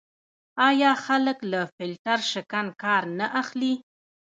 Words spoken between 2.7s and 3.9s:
کار نه اخلي؟